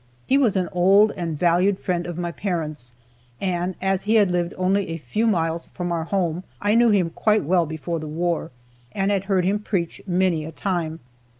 [0.25, 2.93] He was an old and valued friend of my parents,
[3.39, 7.11] and, as he had lived only a few miles from our home, I knew him
[7.11, 8.49] quite well before the war,
[8.93, 11.01] and had heard him preach many a time.